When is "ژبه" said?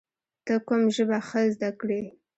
0.95-1.17